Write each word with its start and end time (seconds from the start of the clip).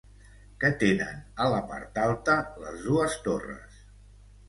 Què 0.63 0.71
tenen 0.83 1.19
a 1.45 1.47
la 1.55 1.61
part 1.73 2.01
alta 2.07 2.41
les 2.65 2.83
dues 2.91 3.23
torres? 3.31 3.83